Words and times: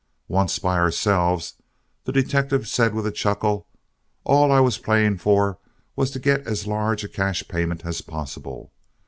Once 0.29 0.57
by 0.57 0.77
ourselves, 0.79 1.57
the 2.05 2.11
detective 2.11 2.67
said, 2.67 2.95
with 2.95 3.05
a 3.05 3.11
chuckle: 3.11 3.67
"All 4.23 4.51
I 4.51 4.59
was 4.59 4.79
playing 4.79 5.19
for 5.19 5.59
was 5.95 6.09
to 6.09 6.19
get 6.19 6.47
as 6.47 6.65
large 6.65 7.03
a 7.03 7.07
cash 7.07 7.47
payment 7.47 7.85
as 7.85 8.01
possible. 8.01 8.71